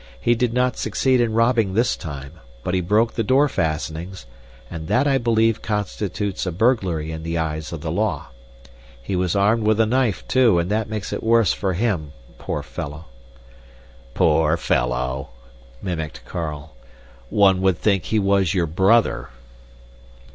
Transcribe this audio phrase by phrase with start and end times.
[0.19, 4.25] He did not succeed in robbing this time, but he broke the door fastenings,
[4.67, 8.29] and that I believe constitutes a burglary in the eyes of the law.
[8.99, 12.63] He was armed with a knife, too, and that makes it worse for him, poor
[12.63, 13.05] fellow!"
[14.15, 15.29] "Poor fellow!"
[15.83, 16.73] mimicked Carl.
[17.29, 19.29] "One would think he was your brother!"